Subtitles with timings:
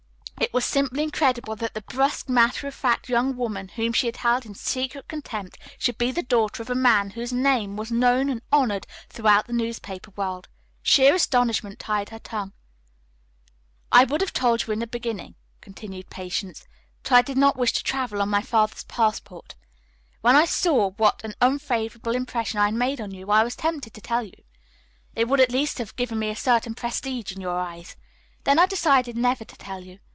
[0.41, 4.17] It was simply incredible that this brusque, matter of fact young woman whom she had
[4.17, 8.27] held in secret contempt should be the daughter of a man whose name was known
[8.27, 10.49] and honored throughout the newspaper world.
[10.81, 12.53] Sheer astonishment tied her tongue.
[13.91, 16.65] "I would have told you in the beginning," continued Patience,
[17.03, 19.53] "but I did not wish to travel on my father's passport.
[20.21, 23.93] When I saw what an unfavorable impression I had made on you I was tempted
[23.93, 24.33] to tell you.
[25.15, 27.95] It would at least have given me a certain prestige in your eyes.
[28.43, 29.99] Then I decided never to tell you.